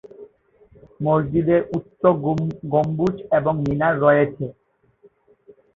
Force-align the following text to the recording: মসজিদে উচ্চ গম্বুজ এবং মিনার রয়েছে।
মসজিদে 0.99 1.57
উচ্চ 1.77 2.01
গম্বুজ 2.73 3.15
এবং 3.37 3.53
মিনার 3.65 3.93
রয়েছে। 4.05 4.45